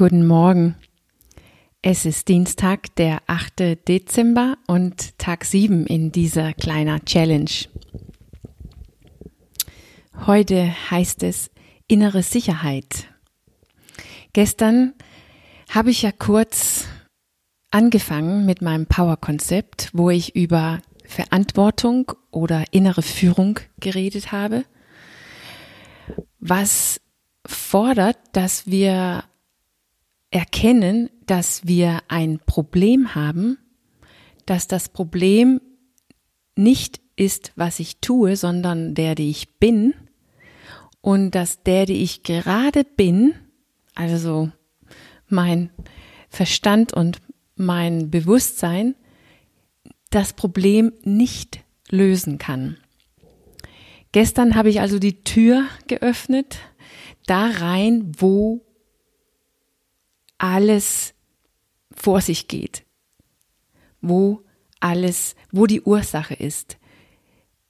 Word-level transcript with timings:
Guten 0.00 0.26
Morgen. 0.26 0.76
Es 1.82 2.06
ist 2.06 2.28
Dienstag, 2.28 2.96
der 2.96 3.20
8. 3.26 3.86
Dezember 3.86 4.56
und 4.66 5.18
Tag 5.18 5.44
7 5.44 5.84
in 5.84 6.10
dieser 6.10 6.54
kleinen 6.54 7.04
Challenge. 7.04 7.50
Heute 10.24 10.74
heißt 10.90 11.22
es 11.22 11.50
innere 11.86 12.22
Sicherheit. 12.22 13.12
Gestern 14.32 14.94
habe 15.68 15.90
ich 15.90 16.00
ja 16.00 16.12
kurz 16.12 16.86
angefangen 17.70 18.46
mit 18.46 18.62
meinem 18.62 18.86
Power-Konzept, 18.86 19.90
wo 19.92 20.08
ich 20.08 20.34
über 20.34 20.80
Verantwortung 21.04 22.12
oder 22.30 22.64
innere 22.70 23.02
Führung 23.02 23.60
geredet 23.80 24.32
habe, 24.32 24.64
was 26.38 27.02
fordert, 27.46 28.16
dass 28.32 28.66
wir 28.66 29.24
erkennen, 30.30 31.10
dass 31.26 31.66
wir 31.66 32.00
ein 32.08 32.40
Problem 32.44 33.14
haben, 33.14 33.58
dass 34.46 34.68
das 34.68 34.88
Problem 34.88 35.60
nicht 36.56 37.00
ist, 37.16 37.52
was 37.56 37.80
ich 37.80 37.98
tue, 37.98 38.36
sondern 38.36 38.94
der, 38.94 39.14
die 39.14 39.30
ich 39.30 39.56
bin 39.58 39.94
und 41.00 41.34
dass 41.34 41.62
der, 41.62 41.86
die 41.86 42.02
ich 42.02 42.22
gerade 42.22 42.84
bin, 42.84 43.34
also 43.94 44.50
mein 45.28 45.70
Verstand 46.28 46.92
und 46.92 47.20
mein 47.56 48.10
Bewusstsein, 48.10 48.94
das 50.10 50.32
Problem 50.32 50.92
nicht 51.04 51.60
lösen 51.88 52.38
kann. 52.38 52.76
Gestern 54.12 54.56
habe 54.56 54.70
ich 54.70 54.80
also 54.80 54.98
die 54.98 55.22
Tür 55.22 55.64
geöffnet, 55.86 56.58
da 57.26 57.46
rein, 57.46 58.12
wo 58.18 58.64
alles 60.40 61.14
vor 61.92 62.20
sich 62.22 62.48
geht, 62.48 62.84
wo 64.00 64.42
alles, 64.80 65.36
wo 65.52 65.66
die 65.66 65.82
Ursache 65.82 66.34
ist, 66.34 66.78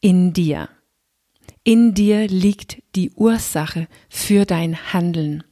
in 0.00 0.32
dir. 0.32 0.68
In 1.64 1.94
dir 1.94 2.28
liegt 2.28 2.82
die 2.94 3.10
Ursache 3.10 3.88
für 4.08 4.44
dein 4.46 4.92
Handeln. 4.92 5.42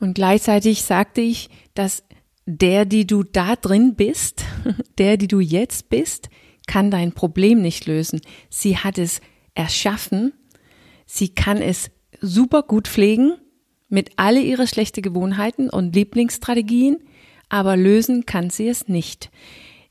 Und 0.00 0.14
gleichzeitig 0.14 0.82
sagte 0.82 1.20
ich, 1.20 1.50
dass 1.74 2.02
der, 2.46 2.86
die 2.86 3.06
du 3.06 3.24
da 3.24 3.54
drin 3.54 3.94
bist, 3.96 4.44
der, 4.98 5.18
die 5.18 5.28
du 5.28 5.40
jetzt 5.40 5.90
bist, 5.90 6.30
kann 6.66 6.90
dein 6.90 7.12
Problem 7.12 7.60
nicht 7.60 7.86
lösen. 7.86 8.22
Sie 8.48 8.78
hat 8.78 8.96
es 8.96 9.20
erschaffen, 9.54 10.32
sie 11.04 11.28
kann 11.28 11.60
es 11.60 11.90
super 12.20 12.62
gut 12.62 12.88
pflegen, 12.88 13.36
mit 13.88 14.10
alle 14.16 14.40
ihre 14.40 14.66
schlechte 14.66 15.02
Gewohnheiten 15.02 15.70
und 15.70 15.94
Lieblingsstrategien, 15.94 16.98
aber 17.48 17.76
lösen 17.76 18.26
kann 18.26 18.50
sie 18.50 18.68
es 18.68 18.88
nicht. 18.88 19.30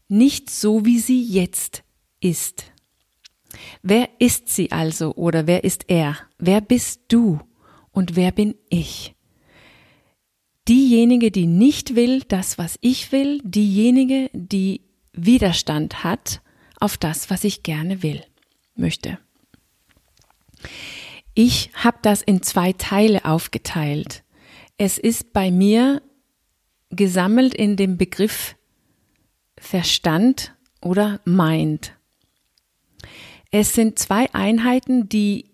Nicht 0.07 0.49
so, 0.49 0.85
wie 0.85 0.99
sie 0.99 1.23
jetzt 1.23 1.83
ist. 2.19 2.71
Wer 3.81 4.09
ist 4.19 4.49
sie 4.49 4.71
also 4.71 5.15
oder 5.15 5.47
wer 5.47 5.63
ist 5.63 5.85
er? 5.87 6.17
Wer 6.37 6.61
bist 6.61 7.01
du 7.07 7.39
und 7.91 8.15
wer 8.15 8.31
bin 8.31 8.55
ich? 8.69 9.15
Diejenige, 10.67 11.31
die 11.31 11.47
nicht 11.47 11.95
will, 11.95 12.21
das, 12.27 12.57
was 12.57 12.77
ich 12.81 13.11
will, 13.11 13.41
diejenige, 13.43 14.29
die 14.33 14.81
Widerstand 15.13 16.03
hat 16.03 16.41
auf 16.79 16.97
das, 16.97 17.29
was 17.29 17.43
ich 17.43 17.63
gerne 17.63 18.03
will, 18.03 18.21
möchte. 18.75 19.17
Ich 21.39 21.69
habe 21.75 21.99
das 22.01 22.23
in 22.23 22.41
zwei 22.41 22.73
Teile 22.73 23.23
aufgeteilt. 23.23 24.23
Es 24.79 24.97
ist 24.97 25.33
bei 25.33 25.51
mir 25.51 26.01
gesammelt 26.89 27.53
in 27.53 27.75
dem 27.75 27.95
Begriff 27.95 28.55
Verstand 29.55 30.55
oder 30.81 31.21
Mind. 31.25 31.93
Es 33.51 33.73
sind 33.73 33.99
zwei 33.99 34.33
Einheiten, 34.33 35.09
die 35.09 35.51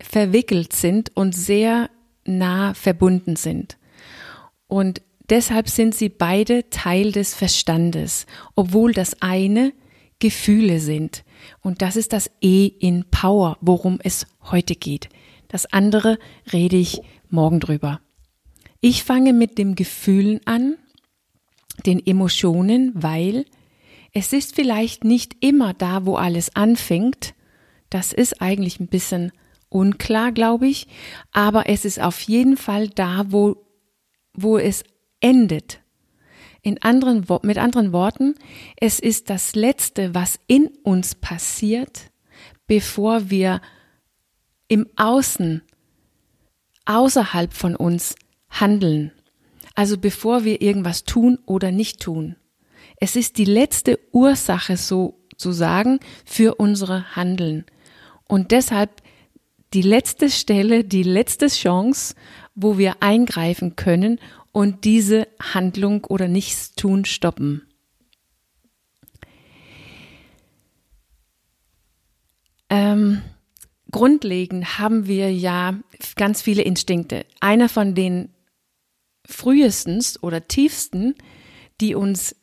verwickelt 0.00 0.72
sind 0.72 1.14
und 1.14 1.34
sehr 1.34 1.90
nah 2.24 2.72
verbunden 2.72 3.36
sind. 3.36 3.76
Und 4.68 5.02
deshalb 5.28 5.68
sind 5.68 5.94
sie 5.94 6.08
beide 6.08 6.70
Teil 6.70 7.12
des 7.12 7.34
Verstandes, 7.34 8.24
obwohl 8.54 8.94
das 8.94 9.20
eine 9.20 9.74
Gefühle 10.18 10.80
sind. 10.80 11.24
Und 11.60 11.82
das 11.82 11.96
ist 11.96 12.12
das 12.12 12.30
E 12.40 12.66
in 12.66 13.04
Power, 13.10 13.58
worum 13.60 13.98
es 14.02 14.26
heute 14.50 14.74
geht. 14.74 15.08
Das 15.48 15.66
andere 15.72 16.18
rede 16.52 16.76
ich 16.76 17.02
morgen 17.28 17.60
drüber. 17.60 18.00
Ich 18.80 19.04
fange 19.04 19.32
mit 19.32 19.58
dem 19.58 19.74
Gefühlen 19.74 20.40
an, 20.44 20.76
den 21.86 22.04
Emotionen, 22.04 22.92
weil 22.94 23.46
es 24.12 24.32
ist 24.32 24.54
vielleicht 24.54 25.04
nicht 25.04 25.36
immer 25.40 25.74
da, 25.74 26.04
wo 26.04 26.16
alles 26.16 26.54
anfängt. 26.56 27.34
Das 27.90 28.12
ist 28.12 28.40
eigentlich 28.42 28.80
ein 28.80 28.88
bisschen 28.88 29.32
unklar, 29.68 30.32
glaube 30.32 30.68
ich. 30.68 30.86
Aber 31.32 31.68
es 31.68 31.84
ist 31.84 32.00
auf 32.00 32.20
jeden 32.20 32.56
Fall 32.56 32.88
da, 32.88 33.26
wo, 33.28 33.64
wo 34.34 34.58
es 34.58 34.84
endet. 35.20 35.81
In 36.62 36.80
anderen, 36.80 37.26
mit 37.42 37.58
anderen 37.58 37.92
Worten, 37.92 38.36
es 38.76 39.00
ist 39.00 39.30
das 39.30 39.56
Letzte, 39.56 40.14
was 40.14 40.38
in 40.46 40.68
uns 40.84 41.16
passiert, 41.16 42.12
bevor 42.68 43.30
wir 43.30 43.60
im 44.68 44.86
Außen, 44.96 45.62
außerhalb 46.84 47.52
von 47.52 47.74
uns 47.74 48.14
handeln. 48.48 49.12
Also 49.74 49.98
bevor 49.98 50.44
wir 50.44 50.62
irgendwas 50.62 51.04
tun 51.04 51.38
oder 51.46 51.72
nicht 51.72 52.00
tun. 52.00 52.36
Es 52.96 53.16
ist 53.16 53.38
die 53.38 53.44
letzte 53.44 53.98
Ursache 54.12 54.76
sozusagen 54.76 55.98
für 56.24 56.54
unsere 56.56 57.16
Handeln. 57.16 57.64
Und 58.28 58.52
deshalb 58.52 59.02
die 59.74 59.82
letzte 59.82 60.30
Stelle, 60.30 60.84
die 60.84 61.02
letzte 61.02 61.48
Chance, 61.48 62.14
wo 62.54 62.78
wir 62.78 63.02
eingreifen 63.02 63.74
können 63.76 64.20
und 64.52 64.84
diese 64.84 65.28
Handlung 65.40 66.04
oder 66.04 66.28
Nichtstun 66.28 67.04
stoppen. 67.04 67.62
Ähm, 72.68 73.22
grundlegend 73.90 74.78
haben 74.78 75.06
wir 75.06 75.32
ja 75.32 75.78
ganz 76.16 76.42
viele 76.42 76.62
Instinkte. 76.62 77.26
Einer 77.40 77.68
von 77.68 77.94
den 77.94 78.30
frühesten 79.26 80.02
oder 80.20 80.48
tiefsten, 80.48 81.14
die 81.80 81.94
uns 81.94 82.36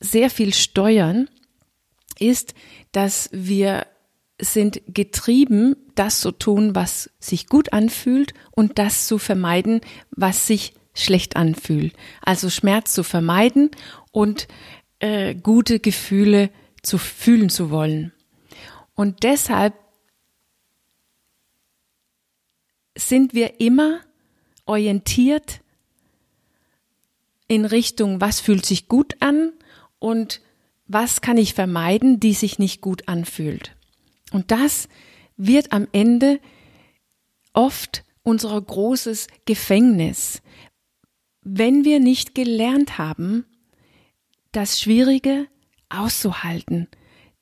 sehr 0.00 0.30
viel 0.30 0.54
steuern, 0.54 1.28
ist, 2.18 2.54
dass 2.92 3.28
wir 3.32 3.86
sind 4.40 4.82
getrieben, 4.88 5.76
das 5.94 6.20
zu 6.20 6.32
tun, 6.32 6.74
was 6.74 7.10
sich 7.18 7.46
gut 7.46 7.72
anfühlt 7.72 8.32
und 8.52 8.78
das 8.78 9.06
zu 9.06 9.18
vermeiden, 9.18 9.80
was 10.10 10.46
sich 10.46 10.74
schlecht 10.94 11.36
anfühlt. 11.36 11.94
Also 12.22 12.50
Schmerz 12.50 12.92
zu 12.92 13.02
vermeiden 13.02 13.70
und 14.12 14.48
äh, 14.98 15.34
gute 15.34 15.80
Gefühle 15.80 16.50
zu 16.82 16.98
fühlen 16.98 17.50
zu 17.50 17.70
wollen. 17.70 18.12
Und 18.94 19.22
deshalb 19.22 19.74
sind 22.96 23.34
wir 23.34 23.60
immer 23.60 24.00
orientiert 24.66 25.60
in 27.48 27.64
Richtung, 27.64 28.20
was 28.20 28.40
fühlt 28.40 28.64
sich 28.64 28.88
gut 28.88 29.16
an 29.20 29.52
und 29.98 30.40
was 30.86 31.20
kann 31.20 31.36
ich 31.36 31.54
vermeiden, 31.54 32.20
die 32.20 32.34
sich 32.34 32.58
nicht 32.58 32.80
gut 32.80 33.08
anfühlt. 33.08 33.74
Und 34.32 34.50
das 34.50 34.88
wird 35.36 35.72
am 35.72 35.88
Ende 35.92 36.40
oft 37.52 38.04
unser 38.22 38.60
großes 38.60 39.28
Gefängnis, 39.44 40.42
wenn 41.42 41.84
wir 41.84 42.00
nicht 42.00 42.34
gelernt 42.34 42.98
haben, 42.98 43.46
das 44.52 44.80
Schwierige 44.80 45.46
auszuhalten, 45.88 46.88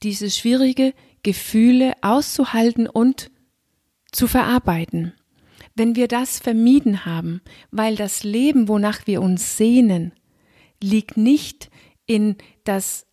diese 0.03 0.31
schwierige 0.31 0.95
Gefühle 1.23 1.95
auszuhalten 2.03 2.87
und 2.87 3.31
zu 4.12 4.27
verarbeiten. 4.27 5.12
Wenn 5.75 5.97
wir 5.97 6.09
das 6.09 6.39
vermieden 6.39 7.05
haben, 7.05 7.41
weil 7.71 7.97
das 7.97 8.25
Leben, 8.25 8.69
wonach 8.69 9.06
wir 9.06 9.23
uns 9.23 9.56
sehnen, 9.56 10.12
liegt 10.83 11.17
nicht 11.17 11.71
in 12.06 12.37
das 12.65 13.06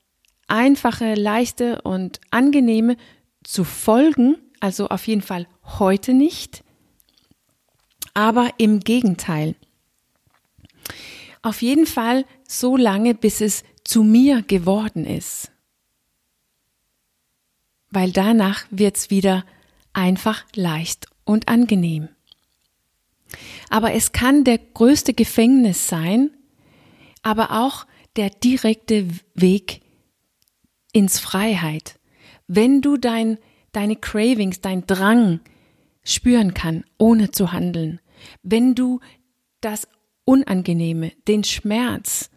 einfache, 0.48 1.16
leichte 1.16 1.81
und 1.81 2.22
angenehme 2.31 2.98
zu 3.44 3.64
folgen, 3.64 4.38
also 4.60 4.88
auf 4.88 5.08
jeden 5.08 5.22
Fall 5.22 5.48
heute 5.64 6.14
nicht, 6.14 6.64
aber 8.14 8.50
im 8.58 8.80
Gegenteil. 8.80 9.56
Auf 11.42 11.62
jeden 11.62 11.86
Fall 11.86 12.26
so 12.48 12.76
lange, 12.78 13.14
bis 13.14 13.42
es 13.42 13.64
zu 13.84 14.04
mir 14.04 14.42
geworden 14.42 15.06
ist. 15.06 15.52
Weil 17.92 18.12
danach 18.12 18.66
wird's 18.72 19.10
wieder 19.10 19.46
einfach 19.94 20.44
leicht 20.56 21.08
und 21.24 21.48
angenehm. 21.48 22.10
Aber 23.70 23.94
es 23.94 24.12
kann 24.12 24.44
der 24.44 24.58
größte 24.58 25.14
Gefängnis 25.14 25.88
sein, 25.88 26.32
aber 27.22 27.52
auch 27.52 27.86
der 28.16 28.30
direkte 28.30 29.08
Weg 29.34 29.81
ins 30.94 31.20
Freiheit. 31.20 32.00
Wenn 32.48 32.81
du 32.81 32.98
dein, 32.98 33.38
deine 33.72 33.96
Cravings, 33.96 34.62
dein 34.62 34.86
Drang 34.88 35.42
spüren 36.04 36.54
kann, 36.54 36.86
ohne 36.98 37.31
zu 37.31 37.52
handeln. 37.52 38.00
Wenn 38.44 38.76
du 38.76 39.00
das 39.62 39.88
Unangenehme, 40.25 41.12
den 41.27 41.44
Schmerz 41.44 42.30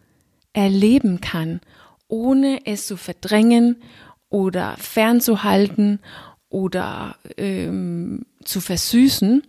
erleben 0.52 1.20
kann, 1.20 1.60
ohne 2.06 2.60
es 2.64 2.86
zu 2.86 2.96
verdrängen 2.96 3.82
oder 4.28 4.76
fernzuhalten 4.76 6.00
oder 6.48 7.16
ähm, 7.36 8.26
zu 8.44 8.60
versüßen, 8.60 9.42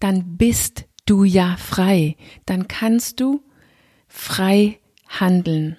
dann 0.00 0.36
bist 0.36 0.84
du 1.06 1.24
ja 1.24 1.56
frei. 1.56 2.16
Dann 2.46 2.68
kannst 2.68 3.20
du 3.20 3.42
frei 4.08 4.78
handeln. 5.08 5.76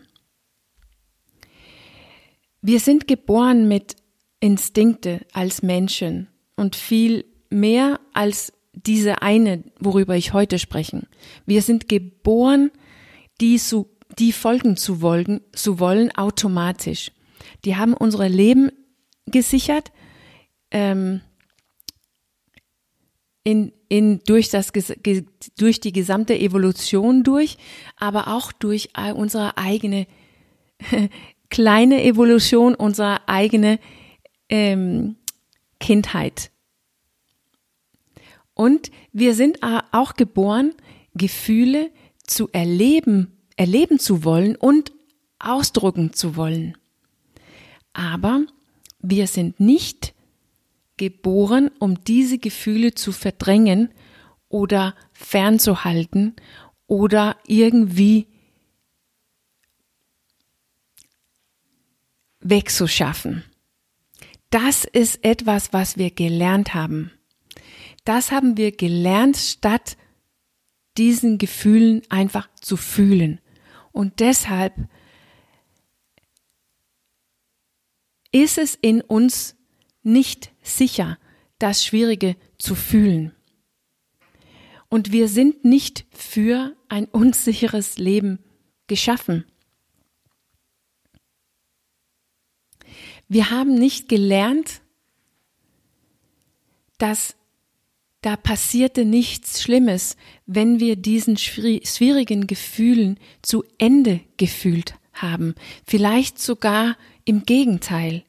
Wir 2.61 2.79
sind 2.79 3.07
geboren 3.07 3.67
mit 3.67 3.95
Instinkte 4.39 5.25
als 5.33 5.61
Menschen 5.61 6.27
und 6.55 6.75
viel 6.75 7.25
mehr 7.49 7.99
als 8.13 8.53
diese 8.75 9.21
eine, 9.21 9.63
worüber 9.79 10.15
ich 10.15 10.33
heute 10.33 10.59
spreche. 10.59 11.07
Wir 11.45 11.61
sind 11.61 11.89
geboren, 11.89 12.71
die, 13.41 13.57
zu, 13.57 13.89
die 14.19 14.31
folgen 14.31 14.77
zu 14.77 15.01
wollen, 15.01 15.41
zu 15.53 15.79
wollen 15.79 16.15
automatisch. 16.15 17.11
Die 17.63 17.75
haben 17.75 17.93
unsere 17.93 18.27
Leben 18.27 18.71
gesichert, 19.25 19.91
ähm, 20.71 21.21
in, 23.43 23.71
in, 23.89 24.21
durch, 24.25 24.49
das, 24.49 24.71
durch 25.57 25.79
die 25.79 25.93
gesamte 25.93 26.37
Evolution 26.37 27.23
durch, 27.23 27.57
aber 27.95 28.27
auch 28.29 28.51
durch 28.51 28.89
unsere 29.15 29.57
eigene 29.57 30.07
kleine 31.49 32.03
Evolution, 32.03 32.73
unsere 32.73 33.27
eigene 33.29 33.79
ähm, 34.49 35.15
Kindheit. 35.79 36.51
Und 38.55 38.89
wir 39.11 39.35
sind 39.35 39.59
auch 39.91 40.15
geboren, 40.15 40.73
Gefühle 41.13 41.91
zu 42.23 42.49
erleben, 42.51 43.37
erleben 43.57 43.99
zu 43.99 44.23
wollen 44.23 44.55
und 44.55 44.91
ausdrücken 45.37 46.13
zu 46.13 46.35
wollen. 46.35 46.77
Aber 47.93 48.45
wir 48.99 49.27
sind 49.27 49.59
nicht 49.59 50.15
geboren, 50.97 51.69
um 51.79 52.03
diese 52.03 52.37
Gefühle 52.37 52.95
zu 52.95 53.11
verdrängen 53.11 53.89
oder 54.49 54.95
fernzuhalten 55.11 56.35
oder 56.87 57.37
irgendwie 57.45 58.27
wegzuschaffen. 62.39 63.43
Das 64.49 64.85
ist 64.85 65.25
etwas, 65.25 65.73
was 65.73 65.97
wir 65.97 66.11
gelernt 66.11 66.73
haben. 66.73 67.11
Das 68.05 68.31
haben 68.31 68.55
wir 68.55 68.71
gelernt, 68.71 69.35
statt 69.35 69.97
diesen 70.97 71.37
Gefühlen 71.37 72.01
einfach 72.09 72.47
zu 72.55 72.77
fühlen. 72.77 73.41
Und 73.91 74.19
deshalb 74.19 74.73
ist 78.31 78.57
es 78.57 78.75
in 78.75 79.01
uns 79.01 79.55
nicht 80.03 80.53
sicher, 80.61 81.17
das 81.57 81.83
Schwierige 81.83 82.37
zu 82.57 82.75
fühlen. 82.75 83.33
Und 84.87 85.11
wir 85.11 85.27
sind 85.27 85.65
nicht 85.65 86.05
für 86.11 86.75
ein 86.89 87.05
unsicheres 87.05 87.97
Leben 87.97 88.39
geschaffen. 88.87 89.45
Wir 93.27 93.49
haben 93.49 93.73
nicht 93.73 94.07
gelernt, 94.07 94.81
dass 96.99 97.35
da 98.25 98.35
passierte 98.35 99.05
nichts 99.05 99.61
Schlimmes, 99.61 100.17
wenn 100.47 100.79
wir 100.79 100.95
diesen 100.95 101.37
schwierigen 101.37 102.47
Gefühlen 102.47 103.19
zu 103.43 103.63
Ende 103.77 104.19
gefühlt 104.37 104.95
haben. 105.13 105.53
Vielleicht 105.85 106.41
sogar 106.41 106.97
im 107.23 107.43
Gegenteil. 107.43 108.23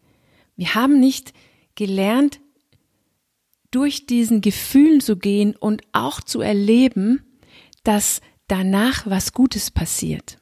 Wir 0.54 0.74
haben 0.74 1.00
nicht 1.00 1.32
gelernt, 1.76 2.40
durch 3.70 4.04
diesen 4.04 4.42
Gefühlen 4.42 5.00
zu 5.00 5.16
gehen 5.16 5.56
und 5.56 5.80
auch 5.92 6.20
zu 6.20 6.42
erleben, 6.42 7.22
dass 7.82 8.20
danach 8.48 9.06
was 9.06 9.32
Gutes 9.32 9.70
passiert. 9.70 10.36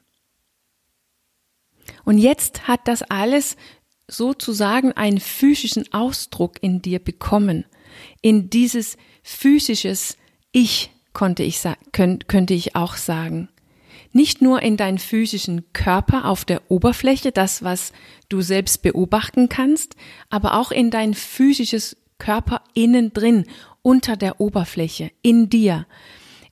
Und 2.04 2.18
jetzt 2.18 2.66
hat 2.66 2.88
das 2.88 3.02
alles 3.02 3.56
sozusagen 4.08 4.90
einen 4.92 5.20
physischen 5.20 5.92
Ausdruck 5.92 6.60
in 6.60 6.82
dir 6.82 6.98
bekommen. 6.98 7.66
In 8.20 8.50
dieses 8.50 8.96
physisches 9.24 10.16
Ich 10.52 10.92
konnte 11.12 11.42
ich, 11.42 11.60
könnte 11.92 12.54
ich 12.54 12.76
auch 12.76 12.94
sagen. 12.96 13.48
Nicht 14.12 14.42
nur 14.42 14.62
in 14.62 14.76
deinen 14.76 14.98
physischen 14.98 15.64
Körper 15.72 16.26
auf 16.26 16.44
der 16.44 16.70
Oberfläche, 16.70 17.32
das, 17.32 17.64
was 17.64 17.92
du 18.28 18.42
selbst 18.42 18.82
beobachten 18.82 19.48
kannst, 19.48 19.96
aber 20.30 20.54
auch 20.54 20.70
in 20.70 20.90
dein 20.92 21.14
physisches 21.14 21.96
Körper 22.18 22.62
innen 22.74 23.12
drin, 23.12 23.46
unter 23.82 24.16
der 24.16 24.40
Oberfläche, 24.40 25.10
in 25.22 25.50
dir. 25.50 25.86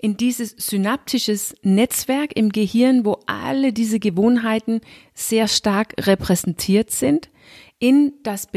In 0.00 0.16
dieses 0.16 0.50
synaptisches 0.58 1.54
Netzwerk 1.62 2.34
im 2.34 2.50
Gehirn, 2.50 3.04
wo 3.04 3.20
alle 3.26 3.72
diese 3.72 4.00
Gewohnheiten 4.00 4.80
sehr 5.14 5.46
stark 5.46 5.94
repräsentiert 6.00 6.90
sind, 6.90 7.30
in 7.78 8.12
das 8.24 8.48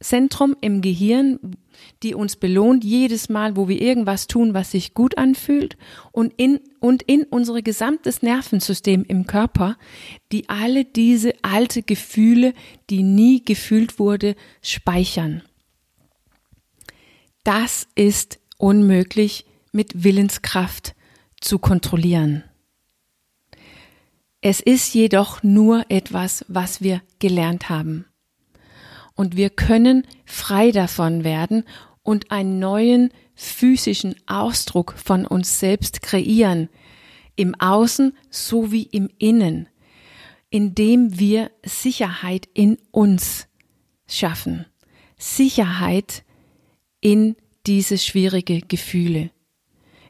Belohnungszentrum 0.00 0.56
im 0.60 0.80
Gehirn, 0.80 1.56
die 2.02 2.14
uns 2.14 2.36
belohnt 2.36 2.84
jedes 2.84 3.28
Mal, 3.28 3.56
wo 3.56 3.68
wir 3.68 3.80
irgendwas 3.80 4.26
tun, 4.26 4.54
was 4.54 4.70
sich 4.70 4.94
gut 4.94 5.18
anfühlt 5.18 5.76
und 6.12 6.32
in, 6.36 6.60
und 6.80 7.02
in 7.02 7.24
unser 7.24 7.60
gesamtes 7.62 8.22
Nervensystem 8.22 9.04
im 9.06 9.26
Körper, 9.26 9.76
die 10.32 10.48
alle 10.48 10.84
diese 10.84 11.34
alte 11.42 11.82
Gefühle, 11.82 12.54
die 12.88 13.02
nie 13.02 13.44
gefühlt 13.44 13.98
wurde, 13.98 14.36
speichern. 14.62 15.42
Das 17.44 17.86
ist 17.94 18.38
unmöglich 18.58 19.44
mit 19.72 20.04
Willenskraft 20.04 20.94
zu 21.40 21.58
kontrollieren. 21.58 22.44
Es 24.42 24.60
ist 24.60 24.94
jedoch 24.94 25.42
nur 25.42 25.84
etwas, 25.90 26.44
was 26.48 26.80
wir 26.80 27.02
gelernt 27.18 27.68
haben 27.68 28.06
und 29.20 29.36
wir 29.36 29.50
können 29.50 30.06
frei 30.24 30.70
davon 30.70 31.24
werden 31.24 31.64
und 32.02 32.30
einen 32.30 32.58
neuen 32.58 33.10
physischen 33.34 34.14
Ausdruck 34.26 34.94
von 34.96 35.26
uns 35.26 35.60
selbst 35.60 36.00
kreieren, 36.00 36.70
im 37.36 37.54
Außen 37.54 38.16
sowie 38.30 38.84
im 38.84 39.10
Innen, 39.18 39.68
indem 40.48 41.18
wir 41.18 41.50
Sicherheit 41.62 42.48
in 42.54 42.78
uns 42.92 43.46
schaffen, 44.06 44.64
Sicherheit 45.18 46.24
in 47.02 47.36
diese 47.66 47.98
schwierige 47.98 48.62
Gefühle. 48.62 49.32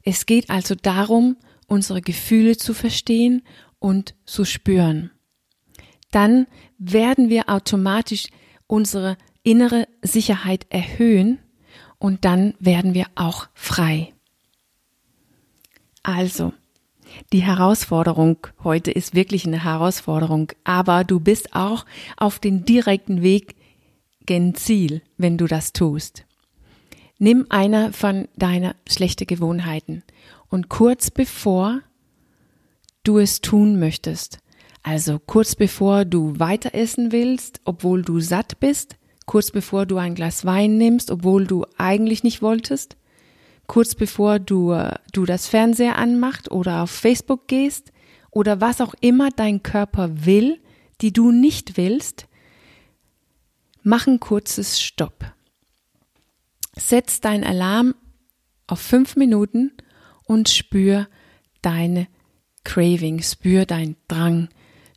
Es 0.04 0.24
geht 0.24 0.50
also 0.50 0.76
darum, 0.76 1.36
unsere 1.66 2.00
Gefühle 2.00 2.56
zu 2.56 2.74
verstehen 2.74 3.42
und 3.80 4.14
zu 4.24 4.44
spüren. 4.44 5.10
Dann 6.12 6.46
werden 6.78 7.28
wir 7.28 7.48
automatisch 7.48 8.28
unsere 8.70 9.16
innere 9.42 9.88
Sicherheit 10.02 10.66
erhöhen 10.70 11.38
und 11.98 12.24
dann 12.24 12.54
werden 12.60 12.94
wir 12.94 13.06
auch 13.14 13.48
frei. 13.54 14.12
Also, 16.02 16.52
die 17.32 17.42
Herausforderung 17.42 18.38
heute 18.62 18.90
ist 18.90 19.14
wirklich 19.14 19.44
eine 19.44 19.64
Herausforderung, 19.64 20.52
aber 20.64 21.04
du 21.04 21.20
bist 21.20 21.54
auch 21.54 21.84
auf 22.16 22.38
den 22.38 22.64
direkten 22.64 23.22
Weg 23.22 23.56
gen 24.24 24.54
Ziel, 24.54 25.02
wenn 25.18 25.36
du 25.36 25.46
das 25.46 25.72
tust. 25.72 26.24
Nimm 27.18 27.46
einer 27.50 27.92
von 27.92 28.28
deiner 28.36 28.76
schlechten 28.88 29.26
Gewohnheiten 29.26 30.04
und 30.48 30.68
kurz 30.68 31.10
bevor 31.10 31.80
du 33.02 33.18
es 33.18 33.40
tun 33.40 33.78
möchtest, 33.78 34.38
also 34.82 35.18
kurz 35.18 35.54
bevor 35.54 36.04
du 36.04 36.38
weiter 36.38 36.74
essen 36.74 37.12
willst, 37.12 37.60
obwohl 37.64 38.02
du 38.02 38.20
satt 38.20 38.60
bist, 38.60 38.96
kurz 39.26 39.50
bevor 39.50 39.86
du 39.86 39.98
ein 39.98 40.14
Glas 40.14 40.44
Wein 40.44 40.78
nimmst, 40.78 41.10
obwohl 41.10 41.46
du 41.46 41.66
eigentlich 41.76 42.24
nicht 42.24 42.42
wolltest, 42.42 42.96
kurz 43.66 43.94
bevor 43.94 44.38
du, 44.38 44.72
äh, 44.72 44.94
du 45.12 45.26
das 45.26 45.46
Fernseher 45.46 45.96
anmacht 45.96 46.50
oder 46.50 46.82
auf 46.82 46.90
Facebook 46.90 47.46
gehst 47.46 47.92
oder 48.30 48.60
was 48.60 48.80
auch 48.80 48.94
immer 49.00 49.30
dein 49.30 49.62
Körper 49.62 50.24
will, 50.26 50.60
die 51.00 51.12
du 51.12 51.30
nicht 51.30 51.76
willst, 51.76 52.26
mach 53.82 54.06
ein 54.06 54.20
kurzes 54.20 54.80
Stopp. 54.80 55.32
Setz 56.76 57.20
dein 57.20 57.44
Alarm 57.44 57.94
auf 58.66 58.80
fünf 58.80 59.16
Minuten 59.16 59.72
und 60.24 60.48
spür 60.48 61.08
deine 61.62 62.08
Craving, 62.64 63.22
spür 63.22 63.66
dein 63.66 63.96
Drang, 64.08 64.48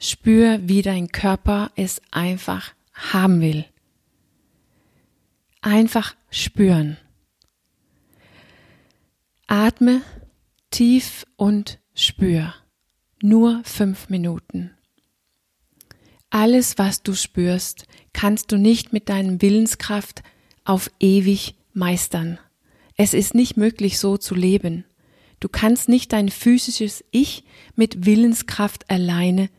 spür, 0.04 0.60
wie 0.64 0.82
dein 0.82 1.10
Körper 1.10 1.72
es 1.76 2.02
einfach 2.12 2.74
haben 2.94 3.42
will. 3.42 3.66
Einfach 5.62 6.16
spüren. 6.30 6.98
Atme 9.48 10.02
tief 10.72 11.26
und 11.38 11.80
spür. 11.94 12.54
Nur 13.22 13.62
fünf 13.64 14.10
Minuten. 14.10 14.72
Alles, 16.30 16.78
was 16.78 17.04
du 17.04 17.14
spürst, 17.14 17.86
kannst 18.12 18.52
du 18.52 18.58
nicht 18.58 18.92
mit 18.92 19.08
deinem 19.08 19.42
Willenskraft 19.42 20.24
auf 20.66 20.90
ewig 21.00 21.56
meistern. 21.74 22.40
Es 22.98 23.14
ist 23.14 23.36
nicht 23.36 23.56
möglich, 23.56 24.00
so 24.00 24.18
zu 24.18 24.36
leben. 24.36 24.84
Du 25.40 25.48
kannst 25.48 25.88
nicht 25.88 26.12
dein 26.12 26.30
physisches 26.30 27.04
Ich 27.12 27.44
mit 27.76 28.06
Willenskraft 28.06 28.90
alleine 28.90 29.50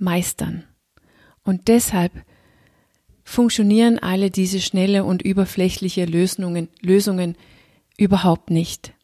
meistern. 0.00 0.64
Und 1.42 1.68
deshalb 1.68 2.12
funktionieren 3.24 3.98
alle 3.98 4.30
diese 4.30 4.60
schnelle 4.60 5.04
und 5.04 5.22
überflächliche 5.22 6.04
Lösungen, 6.04 6.68
Lösungen 6.80 7.36
überhaupt 7.96 8.50
nicht. 8.50 8.94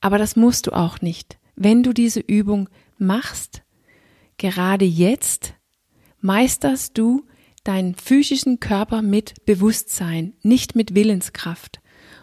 Aber 0.00 0.18
das 0.18 0.36
musst 0.36 0.66
du 0.66 0.72
auch 0.72 1.00
nicht. 1.00 1.38
Wenn 1.56 1.82
du 1.82 1.92
diese 1.92 2.20
Übung 2.20 2.68
machst, 2.98 3.62
gerade 4.38 4.84
jetzt, 4.84 5.54
meisterst 6.20 6.96
du 6.96 7.26
deinen 7.64 7.94
physischen 7.94 8.60
Körper 8.60 9.02
mit 9.02 9.44
Bewusstsein, 9.44 10.34
nicht 10.42 10.76
mit 10.76 10.94
Willenskraft. 10.94 11.80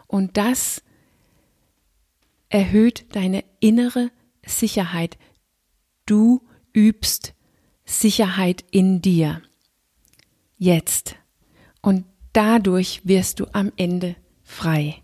Und 0.07 0.37
das 0.37 0.81
erhöht 2.49 3.05
deine 3.15 3.43
innere 3.59 4.11
Sicherheit. 4.45 5.17
Du 6.05 6.41
übst 6.73 7.33
Sicherheit 7.85 8.63
in 8.71 9.01
dir. 9.01 9.41
Jetzt. 10.57 11.15
Und 11.81 12.05
dadurch 12.31 13.01
wirst 13.03 13.39
du 13.39 13.47
am 13.51 13.71
Ende 13.75 14.15
frei. 14.43 15.02